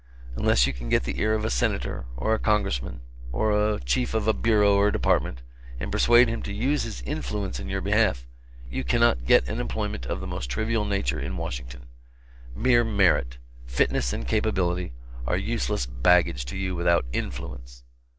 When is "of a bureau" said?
4.15-4.75